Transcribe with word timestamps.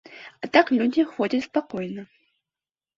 А 0.45 0.49
так 0.57 0.71
людзі 0.79 1.07
ходзяць 1.13 1.45
спакойна. 1.49 2.11